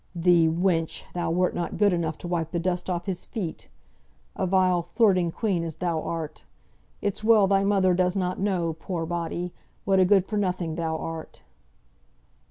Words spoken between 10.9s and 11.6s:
art."